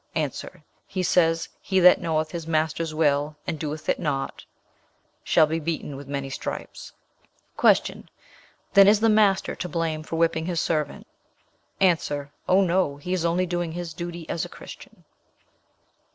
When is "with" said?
5.95-6.07